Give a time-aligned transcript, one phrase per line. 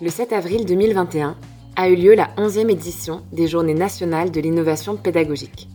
[0.00, 1.36] Le 7 avril 2021
[1.76, 5.68] a eu lieu la 11e édition des Journées nationales de l'innovation pédagogique.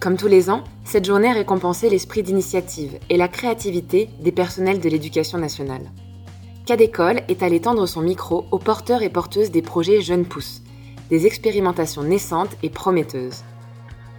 [0.00, 4.78] Comme tous les ans, cette journée a récompensé l'esprit d'initiative et la créativité des personnels
[4.78, 5.90] de l'éducation nationale.
[6.66, 10.62] Cadécole est allé tendre son micro aux porteurs et porteuses des projets Jeunes Pousses,
[11.10, 13.42] des expérimentations naissantes et prometteuses.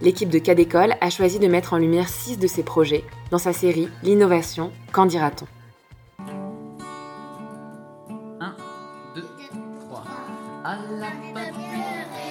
[0.02, 3.54] L'équipe de Cadécole a choisi de mettre en lumière six de ces projets dans sa
[3.54, 5.46] série L'innovation, qu'en dira-t-on?
[10.64, 12.21] À la pâturée,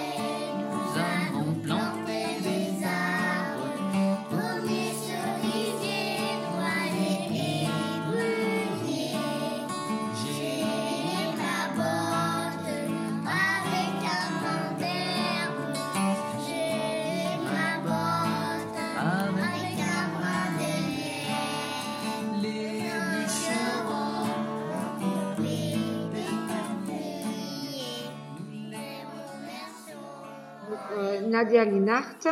[30.72, 32.27] euh, Nadia Linhart,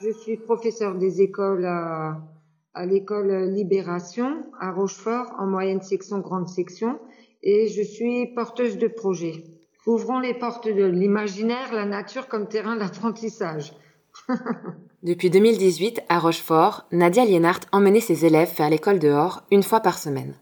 [0.00, 2.20] je suis professeure des écoles à,
[2.86, 6.98] l'école Libération à Rochefort en moyenne section, grande section
[7.42, 9.44] et je suis porteuse de projet.
[9.86, 13.72] Ouvrons les portes de l'imaginaire, la nature comme terrain d'apprentissage.
[15.02, 19.98] Depuis 2018, à Rochefort, Nadia Lienhardt emmenait ses élèves faire l'école dehors une fois par
[19.98, 20.34] semaine.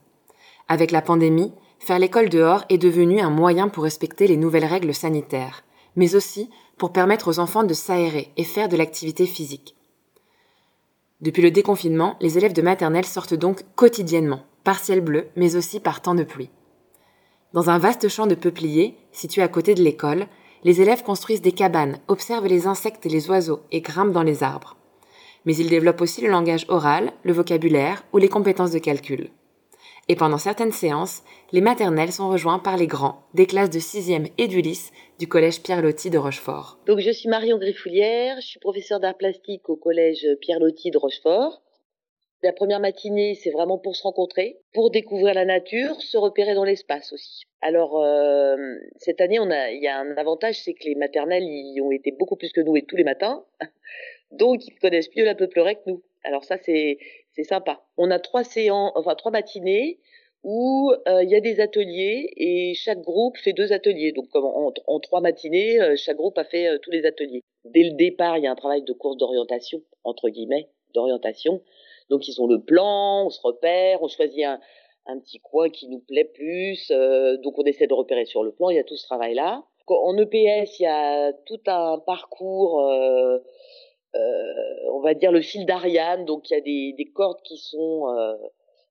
[0.68, 4.94] Avec la pandémie, faire l'école dehors est devenu un moyen pour respecter les nouvelles règles
[4.94, 5.62] sanitaires,
[5.96, 9.74] mais aussi pour permettre aux enfants de s'aérer et faire de l'activité physique.
[11.22, 15.80] Depuis le déconfinement, les élèves de maternelle sortent donc quotidiennement, par ciel bleu, mais aussi
[15.80, 16.50] par temps de pluie.
[17.54, 20.26] Dans un vaste champ de peupliers, situé à côté de l'école,
[20.62, 24.42] les élèves construisent des cabanes, observent les insectes et les oiseaux et grimpent dans les
[24.42, 24.76] arbres.
[25.46, 29.30] Mais ils développent aussi le langage oral, le vocabulaire ou les compétences de calcul.
[30.08, 34.30] Et pendant certaines séances, les maternelles sont rejoints par les grands, des classes de 6e
[34.38, 36.78] et d'Ulysse du collège Pierre Loti de Rochefort.
[36.86, 40.98] Donc je suis Marion Griffoulière, je suis professeure d'art plastique au collège Pierre Loti de
[40.98, 41.60] Rochefort.
[42.44, 46.64] La première matinée, c'est vraiment pour se rencontrer, pour découvrir la nature, se repérer dans
[46.64, 47.46] l'espace aussi.
[47.60, 48.56] Alors euh,
[48.96, 52.36] cette année, il y a un avantage, c'est que les maternelles y ont été beaucoup
[52.36, 53.44] plus que nous et tous les matins,
[54.30, 56.02] donc ils connaissent mieux la peuplerie que nous.
[56.22, 56.98] Alors ça, c'est
[57.36, 57.82] c'est sympa.
[57.98, 60.00] On a trois séances, enfin trois matinées
[60.42, 64.12] où euh, il y a des ateliers et chaque groupe fait deux ateliers.
[64.12, 67.42] Donc comme en, en trois matinées, euh, chaque groupe a fait euh, tous les ateliers.
[67.64, 71.62] Dès le départ, il y a un travail de course d'orientation entre guillemets, d'orientation.
[72.08, 74.60] Donc ils ont le plan, on se repère, on choisit un,
[75.06, 76.88] un petit coin qui nous plaît plus.
[77.42, 78.70] donc on essaie de repérer sur le plan.
[78.70, 79.64] Il y a tout ce travail-là.
[79.88, 82.88] En EPS, il y a tout un parcours.
[84.16, 87.58] Euh, on va dire le fil d'Ariane, donc il y a des, des cordes qui
[87.58, 88.34] sont euh,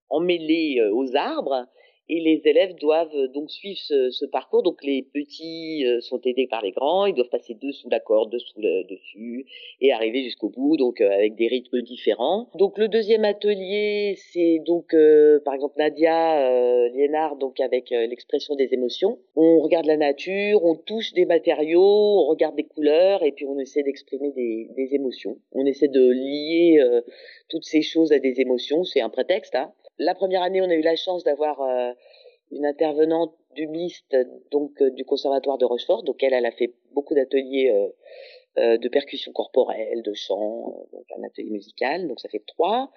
[0.09, 1.65] emmêlées euh, aux arbres
[2.09, 4.63] et les élèves doivent euh, donc suivre ce, ce parcours.
[4.63, 7.99] Donc les petits euh, sont aidés par les grands, ils doivent passer deux sous la
[7.99, 9.45] corde, deux sous le dessus
[9.81, 12.49] et arriver jusqu'au bout, donc euh, avec des rythmes différents.
[12.55, 16.89] Donc le deuxième atelier, c'est donc euh, par exemple Nadia euh,
[17.39, 19.19] donc avec l'expression des émotions.
[19.35, 23.57] On regarde la nature, on touche des matériaux, on regarde des couleurs et puis on
[23.59, 25.37] essaie d'exprimer des, des émotions.
[25.51, 26.79] On essaie de lier
[27.49, 28.83] toutes ces choses à des émotions.
[28.83, 29.55] C'est un prétexte.
[29.55, 29.71] Hein.
[29.97, 31.91] La première année, on a eu la chance d'avoir euh,
[32.51, 34.15] une intervenante du MIST,
[34.51, 36.03] donc euh, du Conservatoire de Rochefort.
[36.03, 37.71] Donc elle, elle a fait beaucoup d'ateliers
[38.57, 42.07] euh, de percussion corporelle, de chant, donc un atelier musical.
[42.07, 42.91] Donc ça fait trois.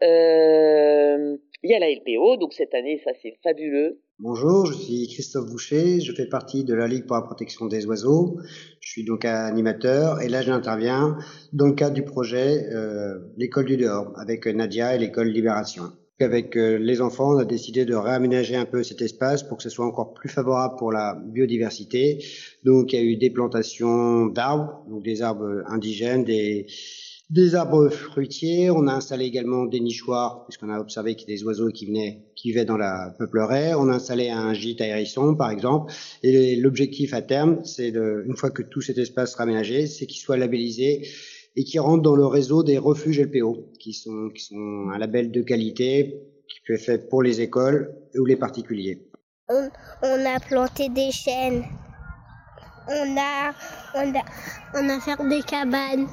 [0.00, 4.00] Il y a la LPO, donc cette année, ça c'est fabuleux.
[4.20, 7.84] Bonjour, je suis Christophe Boucher, je fais partie de la Ligue pour la protection des
[7.86, 8.38] oiseaux.
[8.80, 11.18] Je suis donc animateur et là j'interviens
[11.52, 15.84] dans le cadre du projet euh, L'école du dehors avec Nadia et l'école Libération.
[16.20, 19.64] Avec euh, les enfants, on a décidé de réaménager un peu cet espace pour que
[19.64, 22.24] ce soit encore plus favorable pour la biodiversité.
[22.64, 26.66] Donc il y a eu des plantations d'arbres, donc des arbres indigènes, des
[27.30, 28.70] des arbres fruitiers.
[28.70, 31.86] On a installé également des nichoirs, puisqu'on a observé qu'il y a des oiseaux qui
[31.86, 33.74] venaient, qui vivaient dans la peuplerie.
[33.74, 35.92] On a installé un gîte à hérisson, par exemple.
[36.22, 40.20] Et l'objectif à terme, c'est une fois que tout cet espace sera aménagé, c'est qu'il
[40.20, 41.08] soit labellisé
[41.56, 44.30] et qui rentre dans le réseau des refuges LPO, qui sont,
[44.92, 49.08] un label de qualité qui est fait pour les écoles ou les particuliers.
[49.48, 49.68] On,
[50.02, 51.64] on a planté des chênes.
[52.88, 53.54] On a,
[53.94, 54.22] on a,
[54.74, 56.06] on a fait des cabanes.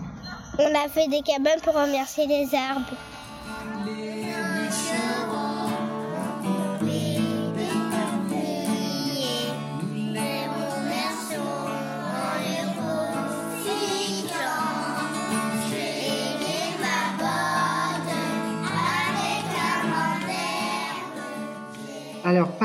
[0.59, 2.95] On a fait des cabanes pour remercier les arbres.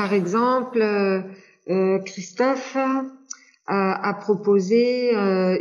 [0.07, 2.77] Par exemple, euh, Christophe
[3.67, 5.11] a, proposé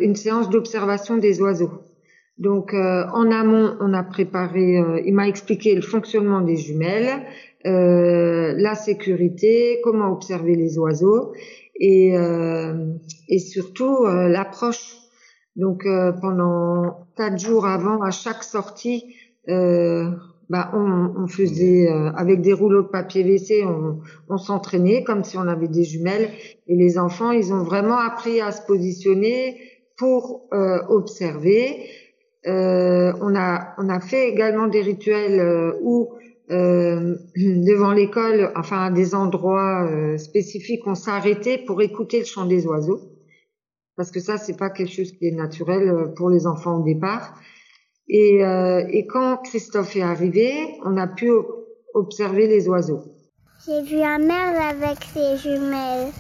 [0.01, 1.83] une séance d'observation des oiseaux.
[2.39, 7.25] Donc, en amont, on a préparé, il m'a expliqué le fonctionnement des jumelles,
[7.65, 11.33] la sécurité, comment observer les oiseaux
[11.75, 12.15] et,
[13.29, 14.97] et surtout l'approche
[15.57, 19.17] donc euh, pendant quatre jours avant, à chaque sortie,
[19.49, 20.11] euh,
[20.49, 25.25] bah, on, on, faisait euh, avec des rouleaux de papier WC, on, on s'entraînait comme
[25.25, 26.31] si on avait des jumelles.
[26.67, 29.61] Et les enfants, ils ont vraiment appris à se positionner
[29.97, 31.89] pour euh, observer.
[32.45, 36.11] on a on a fait également des rituels où
[36.49, 43.01] devant l'école, enfin à des endroits spécifiques, on s'arrêtait pour écouter le chant des oiseaux
[43.97, 46.85] parce que ça c'est pas quelque chose qui est naturel euh, pour les enfants au
[46.85, 47.41] départ.
[48.09, 50.53] Et, euh, et quand Christophe est arrivé,
[50.85, 51.31] on a pu
[51.95, 53.03] observer les oiseaux.
[53.67, 56.13] J'ai vu un merle avec ses jumelles.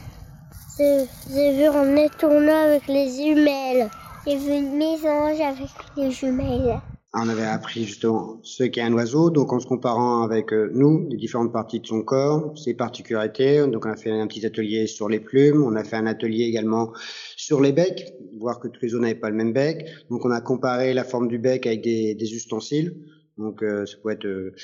[0.78, 3.88] J'ai vu un étourneau avec les jumelles.
[4.26, 6.80] J'ai vu une mésange avec les jumelles.
[7.18, 11.08] On avait appris justement ce qu'est un oiseau, donc en se comparant avec euh, nous,
[11.08, 13.66] les différentes parties de son corps, ses particularités.
[13.66, 16.44] Donc on a fait un petit atelier sur les plumes, on a fait un atelier
[16.44, 16.92] également
[17.34, 19.86] sur les becs, voir que tous les oiseaux n'avaient pas le même bec.
[20.10, 22.94] Donc on a comparé la forme du bec avec des, ustensiles.
[23.38, 24.54] Donc euh, ça peut être euh,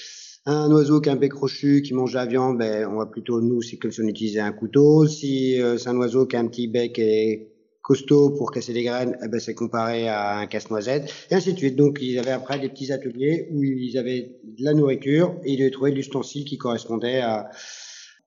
[0.44, 3.40] un oiseau qui a un bec crochu, qui mange la viande, ben, on va plutôt,
[3.40, 5.06] nous, si on utilisait un couteau.
[5.06, 7.51] Si c'est un oiseau qui a un petit bec et
[7.82, 11.58] costaud pour casser les graines, eh ben, c'est comparé à un casse-noisette, et ainsi de
[11.58, 11.76] suite.
[11.76, 15.58] Donc, ils avaient après des petits ateliers où ils avaient de la nourriture et ils
[15.58, 17.50] devaient trouver l'ustensile qui correspondait à,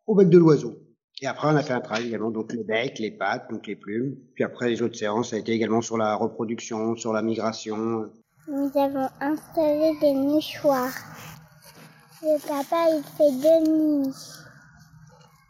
[0.06, 0.76] au bec de l'oiseau.
[1.22, 3.78] Et après, on a fait un travail également, donc le bec, les pattes, donc les
[3.78, 4.18] plumes.
[4.36, 8.12] Puis après, les autres séances, ça a été également sur la reproduction, sur la migration.
[8.50, 10.94] Nous avons installé des nichoirs.
[12.22, 14.14] Le papa, il fait deux nids.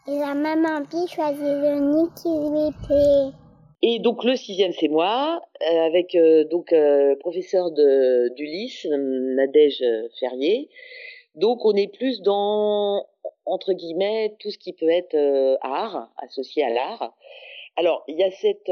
[0.06, 3.45] Et la maman, puis choisit le nid qui lui plaît.
[3.82, 9.84] Et donc le sixième, c'est moi, euh, avec euh, donc euh, professeur de d'Ulysse, Nadège
[10.18, 10.70] Ferrier.
[11.34, 13.06] Donc on est plus dans
[13.44, 15.16] entre guillemets tout ce qui peut être
[15.60, 17.14] art associé à l'art.
[17.76, 18.70] Alors il y a cette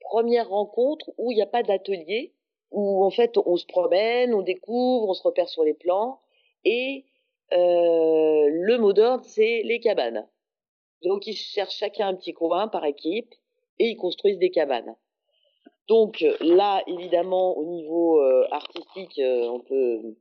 [0.00, 2.32] première rencontre où il n'y a pas d'atelier,
[2.70, 6.20] où en fait on se promène, on découvre, on se repère sur les plans,
[6.64, 7.04] et
[7.50, 10.28] le mot d'ordre c'est les cabanes.
[11.02, 13.34] Donc ils cherchent chacun un petit coin par équipe
[13.78, 14.94] et ils construisent des cabanes.
[15.88, 20.16] Donc là, évidemment, au niveau euh, artistique, euh, on peut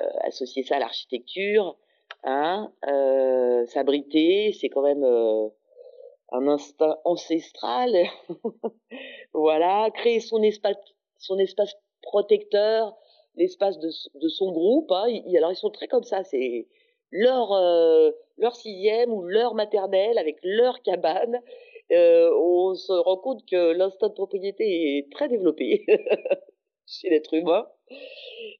[0.00, 1.76] euh, associer ça à l'architecture,
[2.24, 2.72] hein,
[3.66, 5.04] s'abriter, c'est quand même
[6.32, 8.06] un instinct ancestral,
[9.34, 10.76] voilà, créer son espace,
[11.18, 12.96] son espace protecteur,
[13.34, 14.90] l'espace de, son groupe.
[14.92, 15.06] Hein.
[15.36, 16.68] alors ils sont très comme ça, c'est
[17.10, 21.40] leur sixième ou leur maternelle avec leur cabane
[21.92, 25.84] euh, on se rend compte que l'instinct de propriété est très développé
[26.86, 27.66] chez l'être humain.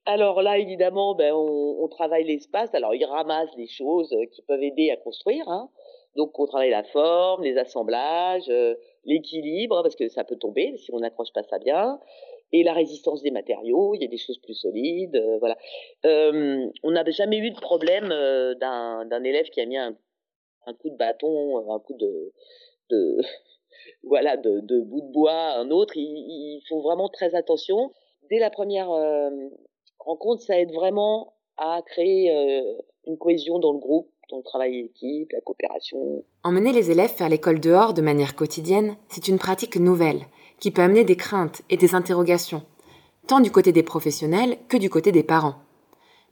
[0.05, 2.75] Alors là, évidemment, ben, on, travaille l'espace.
[2.75, 5.49] Alors, ils ramassent les choses qui peuvent aider à construire.
[5.49, 5.71] Hein.
[6.17, 8.75] Donc, on travaille la forme, les assemblages, euh,
[9.05, 12.01] l'équilibre, parce que ça peut tomber si on n'accroche pas ça bien,
[12.53, 13.95] et la résistance des matériaux.
[13.95, 15.57] Il y a des choses plus solides, euh, voilà.
[16.05, 19.97] Euh, on n'a jamais eu de problème euh, d'un élève qui a mis un,
[20.67, 22.33] un coup de bâton, un coup de
[22.91, 23.19] de
[24.05, 25.95] voilà de, de bout de bois un autre.
[25.97, 27.93] Ils, font vraiment très attention.
[28.31, 29.31] Dès la première euh,
[29.99, 34.83] rencontre, ça aide vraiment à créer euh, une cohésion dans le groupe, dans le travail
[34.83, 36.25] d'équipe, la coopération.
[36.43, 40.23] Emmener les élèves faire l'école dehors de manière quotidienne, c'est une pratique nouvelle
[40.59, 42.63] qui peut amener des craintes et des interrogations,
[43.27, 45.57] tant du côté des professionnels que du côté des parents.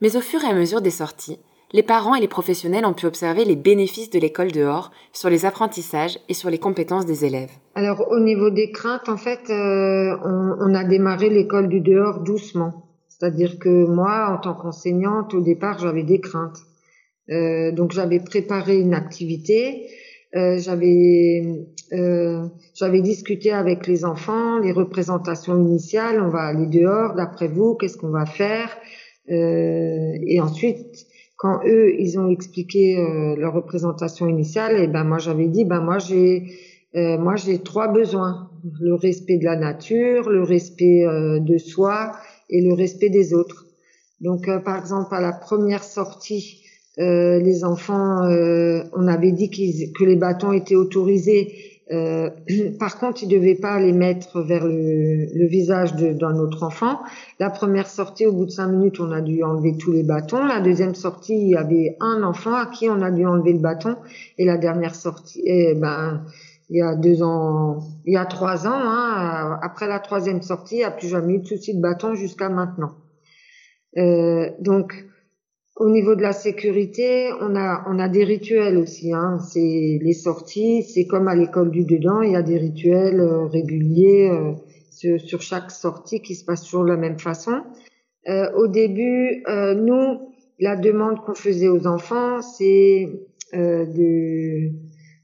[0.00, 1.38] Mais au fur et à mesure des sorties,
[1.72, 5.44] les parents et les professionnels ont pu observer les bénéfices de l'école dehors sur les
[5.44, 7.50] apprentissages et sur les compétences des élèves.
[7.74, 12.88] Alors au niveau des craintes, en fait, euh, on, a démarré l'école du dehors doucement.
[13.08, 16.58] C'est-à-dire que moi, en tant qu'enseignante, au départ, j'avais des craintes.
[17.30, 19.88] Euh, donc j'avais préparé une activité,
[20.36, 21.66] euh, j'avais
[22.74, 27.96] j'avais discuté avec les enfants, les représentations initiales, on va aller dehors, d'après vous, qu'est-ce
[27.96, 28.76] qu'on va faire
[29.28, 31.06] Et ensuite,
[31.44, 35.82] quand eux ils ont expliqué euh, leur représentation initiale, et ben moi j'avais dit ben
[35.82, 36.44] moi j'ai
[36.96, 38.48] euh, moi j'ai trois besoins
[38.80, 42.12] le respect de la nature, le respect euh, de soi
[42.48, 43.66] et le respect des autres.
[44.22, 46.62] Donc par exemple à la première sortie,
[46.96, 48.22] les enfants,
[48.94, 51.52] on avait dit que les bâtons étaient autorisés
[51.90, 52.30] Euh,
[52.78, 57.00] par contre, ils ne devaient pas les mettre vers le, le visage d'un autre enfant.
[57.38, 60.44] La première sortie, au bout de cinq minutes, on a dû enlever tous les bâtons.
[60.44, 63.60] La deuxième sortie, il y avait un enfant à qui on a dû enlever le
[63.60, 63.96] bâton.
[64.38, 66.24] Et la dernière sortie, eh ben,
[66.70, 70.76] il y a deux ans, il y a trois ans, hein, après la troisième sortie,
[70.76, 72.94] il n'y a plus jamais eu de souci de bâton jusqu'à maintenant.
[73.96, 75.04] Euh, donc,
[75.76, 79.12] au niveau de la sécurité, on a on a des rituels aussi.
[79.12, 79.38] Hein.
[79.38, 83.46] C'est les sorties, c'est comme à l'école du dedans, il y a des rituels euh,
[83.46, 84.52] réguliers euh,
[85.18, 87.62] sur, chaque sortie qui se passe toujours de la même façon.
[88.28, 93.08] Euh, au début, euh, nous, la demande qu'on faisait aux enfants, c'est
[93.52, 94.70] de,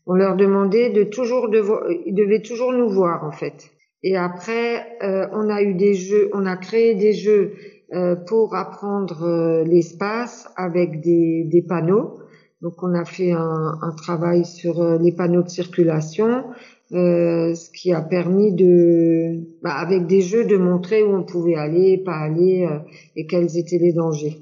[0.07, 1.62] on leur demandait de toujours de,
[2.07, 3.71] ils devaient toujours nous voir en fait.
[4.02, 7.79] Et après, on a eu des jeux, on a créé des jeux euh,
[8.26, 12.20] pour apprendre euh, l'espace avec des, des, panneaux.
[12.62, 16.44] Donc on a fait un, un travail sur euh, les panneaux de circulation,
[16.92, 21.56] euh, ce qui a permis de, bah, avec des jeux, de montrer où on pouvait
[21.56, 22.68] aller, pas aller
[23.16, 24.38] et quels étaient les dangers.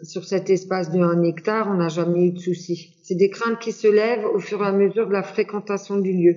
[0.00, 2.94] Sur cet espace de 1 hectare, on n'a jamais eu de soucis.
[3.02, 6.12] C'est des craintes qui se lèvent au fur et à mesure de la fréquentation du
[6.12, 6.36] lieu.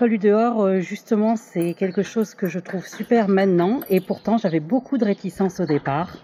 [0.00, 4.58] Du dehors, euh, justement, c'est quelque chose que je trouve super maintenant et pourtant j'avais
[4.60, 6.18] beaucoup de réticence au départ.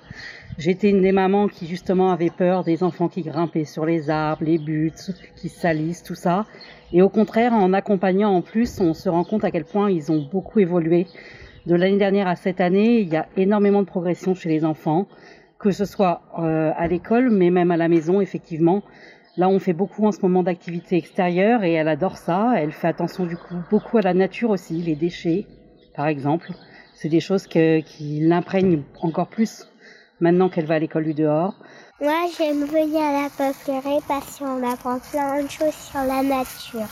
[0.59, 4.45] J'étais une des mamans qui justement avait peur des enfants qui grimpaient sur les arbres,
[4.45, 4.93] les buts,
[5.37, 6.47] qui salissent, tout ça.
[6.93, 10.11] Et au contraire, en accompagnant en plus, on se rend compte à quel point ils
[10.11, 11.07] ont beaucoup évolué.
[11.65, 15.07] De l'année dernière à cette année, il y a énormément de progression chez les enfants,
[15.59, 18.83] que ce soit euh, à l'école, mais même à la maison, effectivement.
[19.37, 22.55] Là, on fait beaucoup en ce moment d'activités extérieures et elle adore ça.
[22.57, 25.47] Elle fait attention du coup beaucoup à la nature aussi, les déchets,
[25.95, 26.51] par exemple.
[26.95, 29.67] C'est des choses que, qui l'imprègnent encore plus
[30.21, 31.55] maintenant qu'elle va à l'école du dehors.
[32.01, 36.89] Moi, j'aime venir à la peupleraie parce qu'on apprend plein de choses sur la nature.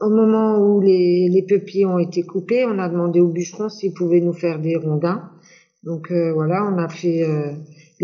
[0.00, 3.94] Au moment où les, les peupliers ont été coupés, on a demandé aux bûcherons s'ils
[3.94, 5.30] pouvaient nous faire des rondins.
[5.82, 7.52] Donc euh, voilà, on a fait euh,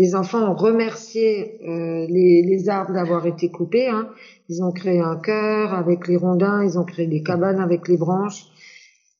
[0.01, 3.87] les enfants ont remercié euh, les, les, arbres d'avoir été coupés.
[3.87, 4.09] Hein.
[4.49, 7.97] Ils ont créé un cœur avec les rondins, ils ont créé des cabanes avec les
[7.97, 8.45] branches.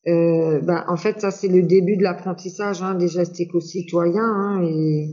[0.08, 4.24] Euh, ben, en fait, ça c'est le début de l'apprentissage hein, des gestes éco-citoyens.
[4.24, 5.10] Hein, et...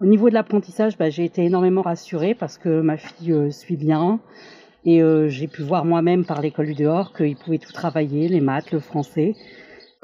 [0.00, 3.76] Au niveau de l'apprentissage, ben, j'ai été énormément rassurée parce que ma fille euh, suit
[3.76, 4.18] bien
[4.86, 8.70] et j'ai pu voir moi-même par l'école du dehors qu'il pouvait tout travailler, les maths,
[8.70, 9.34] le français.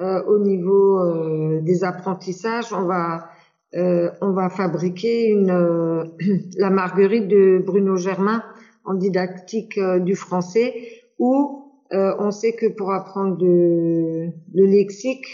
[0.00, 3.28] Au niveau des apprentissages, on va
[3.74, 6.04] euh, on va fabriquer euh,
[6.58, 8.42] la marguerite de Bruno Germain
[8.84, 10.74] en didactique euh, du français
[11.18, 11.58] où
[11.94, 15.26] on sait que pour apprendre de, le lexique,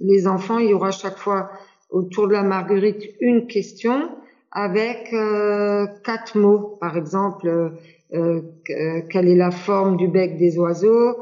[0.00, 1.50] les enfants, il y aura chaque fois
[1.90, 4.08] autour de la marguerite une question
[4.50, 6.78] avec quatre mots.
[6.80, 7.74] Par exemple,
[8.10, 11.18] quelle est la forme du bec des oiseaux,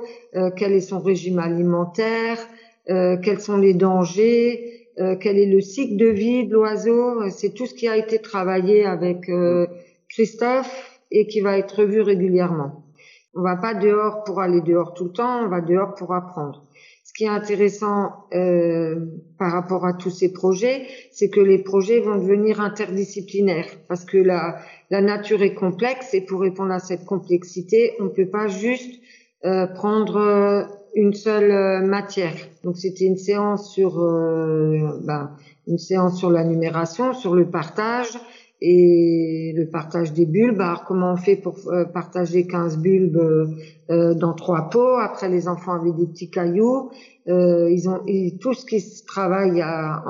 [0.56, 2.38] quel est son régime alimentaire,
[2.86, 7.28] quels sont les dangers, euh, quel est le cycle de vie de l'oiseau.
[7.30, 9.66] C'est tout ce qui a été travaillé avec euh,
[10.08, 12.84] Christophe et qui va être revu régulièrement.
[13.34, 16.64] On va pas dehors pour aller dehors tout le temps, on va dehors pour apprendre.
[17.02, 19.06] Ce qui est intéressant euh,
[19.38, 24.18] par rapport à tous ces projets, c'est que les projets vont devenir interdisciplinaires parce que
[24.18, 24.58] la,
[24.90, 29.00] la nature est complexe et pour répondre à cette complexité, on ne peut pas juste
[29.44, 32.34] euh, prendre une seule euh, matière.
[32.62, 35.30] Donc c'était une séance sur euh, ben,
[35.66, 38.18] une séance sur la numération, sur le partage
[38.60, 40.60] et le partage des bulbes.
[40.60, 43.20] Alors comment on fait pour euh, partager 15 bulbes
[43.88, 44.96] dans trois pots?
[44.96, 46.90] Après les enfants avaient des petits cailloux.
[47.26, 48.00] ils ont
[48.40, 50.02] tout ce qui se travaille à,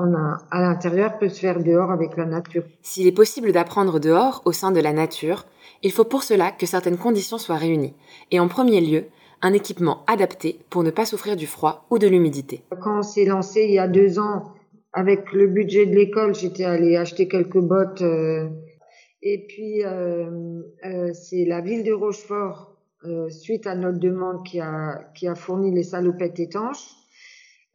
[0.51, 2.63] à l'intérieur peut se faire dehors avec la nature.
[2.81, 5.45] S'il est possible d'apprendre dehors au sein de la nature,
[5.83, 7.93] il faut pour cela que certaines conditions soient réunies.
[8.31, 9.05] Et en premier lieu,
[9.41, 12.61] un équipement adapté pour ne pas souffrir du froid ou de l'humidité.
[12.81, 14.55] Quand on s'est lancé il y a deux ans,
[14.95, 18.01] avec le budget de l'école, j'étais allée acheter quelques bottes.
[18.01, 18.47] Euh,
[19.21, 22.71] et puis, euh, euh, c'est la ville de Rochefort,
[23.29, 26.89] suite à notre demande, qui a, fourni les salopettes étanches.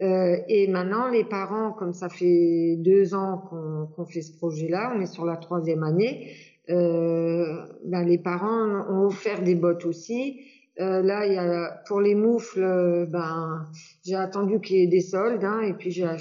[0.00, 5.00] Et maintenant, les parents, comme ça fait deux ans qu'on qu'on fait ce projet-là, on
[5.00, 6.34] est sur la troisième année,
[6.66, 10.40] ben les parents ont offert des bottes aussi.
[10.80, 13.66] Euh, là, pour les moufles, euh, ben,
[14.06, 16.14] j'ai attendu qu'il y ait des soldes, hein, et puis j'ai, euh,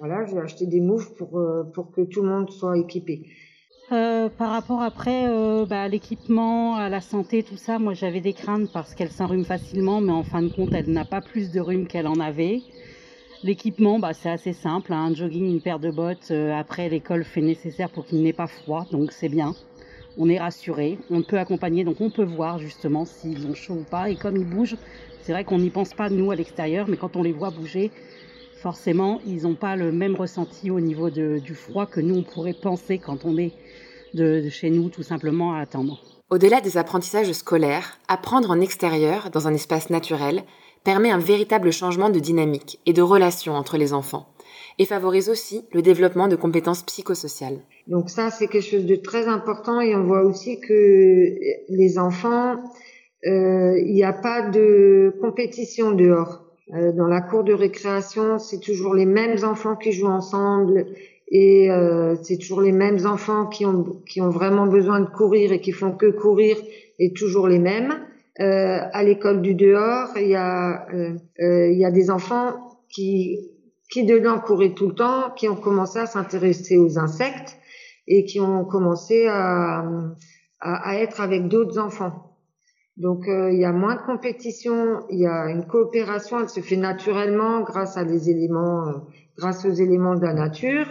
[0.00, 1.12] j'ai acheté des moufles
[1.74, 3.26] pour, que tout le monde soit équipé.
[3.90, 5.26] Par rapport après
[5.68, 9.44] bah, à l'équipement, à la santé, tout ça, moi j'avais des craintes parce qu'elle s'enrhume
[9.44, 12.62] facilement, mais en fin de compte, elle n'a pas plus de rhume qu'elle en avait.
[13.42, 16.30] L'équipement, bah, c'est assez simple, hein, un jogging, une paire de bottes.
[16.30, 19.54] après, l'école fait nécessaire pour qu'il n'ait pas froid, donc c'est bien.
[20.18, 23.84] On est rassuré, on peut accompagner, donc on peut voir justement s'ils ont chaud ou
[23.84, 24.10] pas.
[24.10, 24.76] Et comme ils bougent,
[25.22, 27.90] c'est vrai qu'on n'y pense pas nous à l'extérieur, mais quand on les voit bouger,
[28.60, 32.54] forcément, ils n'ont pas le même ressenti au niveau du froid que nous on pourrait
[32.54, 33.52] penser quand on est
[34.14, 36.00] de, de chez nous tout simplement à attendre.
[36.30, 40.44] Au-delà des apprentissages scolaires, apprendre en extérieur, dans un espace naturel,
[40.84, 44.26] permet un véritable changement de dynamique et de relation entre les enfants
[44.78, 47.58] et favorise aussi le développement de compétences psychosociales.
[47.88, 51.34] Donc ça, c'est quelque chose de très important et on voit aussi que
[51.68, 52.56] les enfants,
[53.26, 56.44] euh, il n'y a pas de compétition dehors.
[56.74, 60.86] Euh, dans la cour de récréation, c'est toujours les mêmes enfants qui jouent ensemble
[61.28, 65.52] et euh, c'est toujours les mêmes enfants qui ont qui ont vraiment besoin de courir
[65.52, 66.56] et qui font que courir
[66.98, 67.94] et toujours les mêmes.
[68.38, 70.86] À l'école du dehors, il y a
[71.38, 72.54] il y a des enfants
[72.88, 73.51] qui
[73.92, 77.58] qui dedans couraient tout le temps, qui ont commencé à s'intéresser aux insectes
[78.06, 79.84] et qui ont commencé à,
[80.60, 82.36] à, à être avec d'autres enfants.
[82.96, 86.60] Donc euh, il y a moins de compétition, il y a une coopération, elle se
[86.60, 88.92] fait naturellement grâce à des éléments, euh,
[89.36, 90.86] grâce aux éléments de la nature.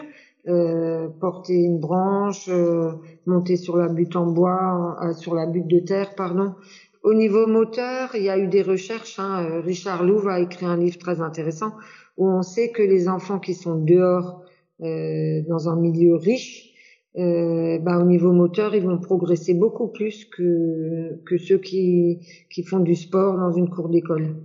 [0.47, 2.93] Euh, porter une branche, euh,
[3.27, 6.55] monter sur la butte en bois, euh, sur la butte de terre, pardon.
[7.03, 9.19] Au niveau moteur, il y a eu des recherches.
[9.19, 11.73] Hein, Richard Louv a écrit un livre très intéressant
[12.17, 14.41] où on sait que les enfants qui sont dehors
[14.81, 16.69] euh, dans un milieu riche,
[17.17, 22.19] euh, bah, au niveau moteur, ils vont progresser beaucoup plus que, ceux qui,
[22.65, 24.35] font du sport dans une cour d'école.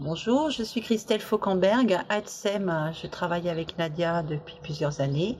[0.00, 1.98] Bonjour, je suis Christelle Fauquemberg.
[2.08, 5.36] ADSEM, je travaille avec Nadia depuis plusieurs années.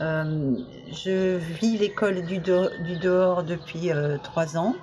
[0.00, 0.54] Euh,
[0.92, 3.90] je vis l'école du, de, du, dehors depuis
[4.22, 4.74] trois ans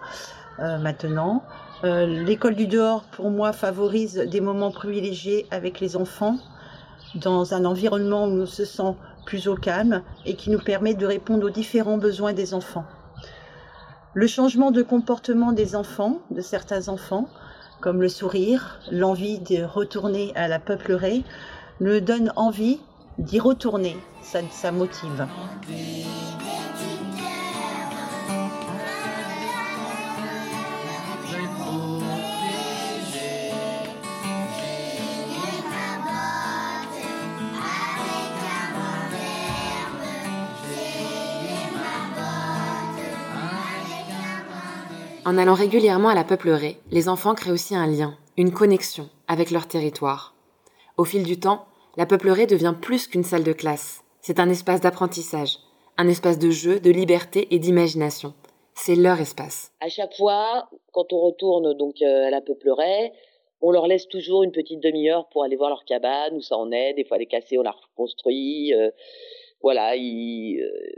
[0.60, 1.44] maintenant.
[1.84, 6.38] Euh, l'école du dehors, pour moi, favorise des moments privilégiés avec les enfants
[7.16, 11.06] dans un environnement où on se sent plus au calme et qui nous permet de
[11.06, 12.86] répondre aux différents besoins des enfants.
[14.14, 17.28] Le changement de comportement des enfants, de certains enfants,
[17.82, 21.26] comme le sourire, l'envie de retourner à la peuplerie,
[21.82, 22.80] me donne envie
[23.18, 23.98] d'y retourner.
[24.22, 25.28] Ça motive.
[45.26, 49.50] En allant régulièrement à la peuplerie, les enfants créent aussi un lien, une connexion avec
[49.50, 50.36] leur territoire.
[50.98, 51.66] Au fil du temps,
[51.98, 54.04] la peuplerie devient plus qu'une salle de classe.
[54.22, 55.58] C'est un espace d'apprentissage,
[55.98, 58.36] un espace de jeu, de liberté et d'imagination.
[58.76, 59.72] C'est leur espace.
[59.82, 63.12] À chaque fois, quand on retourne donc euh, à la peuplerie,
[63.62, 66.72] on leur laisse toujours une petite demi-heure pour aller voir leur cabane, où ça en
[66.72, 66.94] est.
[66.94, 68.76] Des fois, elle est cassée, on la reconstruit.
[68.76, 68.92] Euh,
[69.60, 70.92] voilà, ils, euh,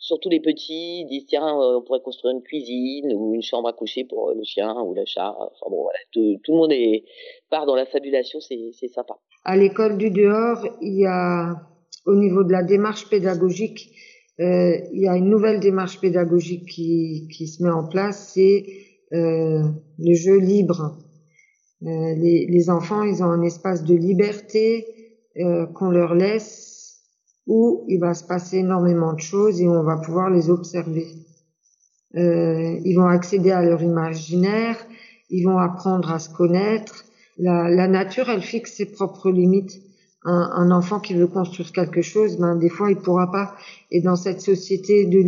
[0.00, 3.72] surtout les petits, disent tiens, euh, on pourrait construire une cuisine ou une chambre à
[3.72, 5.36] coucher pour euh, le chien ou le chat.
[5.38, 6.72] Enfin bon, voilà, tout, tout le monde
[7.50, 9.14] part dans la fabulation, c'est sympa.
[9.44, 11.54] À l'école du dehors, il y a,
[12.06, 13.90] au niveau de la démarche pédagogique,
[14.40, 18.64] euh, il y a une nouvelle démarche pédagogique qui, qui se met en place, c'est
[19.12, 20.96] le jeu libre.
[21.82, 24.86] Les, enfants, ils ont un espace de liberté
[25.74, 26.79] qu'on leur laisse
[27.50, 31.08] où il va se passer énormément de choses et on va pouvoir les observer.
[32.14, 34.76] Euh, ils vont accéder à leur imaginaire,
[35.30, 37.04] ils vont apprendre à se connaître.
[37.38, 39.82] La, la nature, elle fixe ses propres limites.
[40.22, 43.56] Un, un, enfant qui veut construire quelque chose, ben des fois il pourra pas.
[43.90, 45.18] Et dans cette société de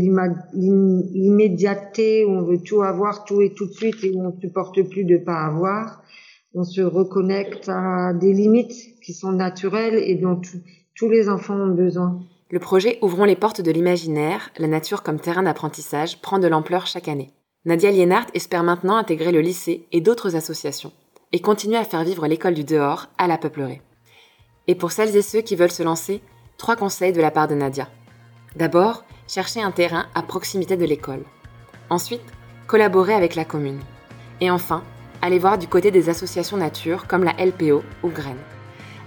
[0.54, 4.40] l'immédiateté où on veut tout avoir, tout et tout de suite, et où on ne
[4.40, 6.02] supporte plus de pas avoir,
[6.54, 10.40] on se reconnecte à des limites qui sont naturelles et dont
[10.96, 12.20] tous les enfants ont besoin.
[12.50, 16.86] Le projet Ouvrons les portes de l'imaginaire, la nature comme terrain d'apprentissage prend de l'ampleur
[16.86, 17.32] chaque année.
[17.64, 20.92] Nadia Lienhardt espère maintenant intégrer le lycée et d'autres associations
[21.32, 23.80] et continuer à faire vivre l'école du dehors à la peuplerie.
[24.66, 26.20] Et pour celles et ceux qui veulent se lancer,
[26.58, 27.88] trois conseils de la part de Nadia.
[28.56, 31.24] D'abord, chercher un terrain à proximité de l'école.
[31.88, 32.20] Ensuite,
[32.66, 33.80] collaborer avec la commune.
[34.40, 34.84] Et enfin,
[35.22, 38.36] aller voir du côté des associations nature comme la LPO ou Graines.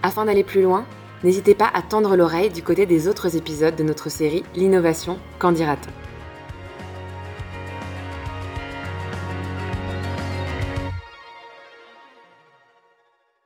[0.01, 0.85] Afin d'aller plus loin,
[1.23, 5.51] N'hésitez pas à tendre l'oreille du côté des autres épisodes de notre série L'innovation, qu'en
[5.51, 6.04] dira-t-on?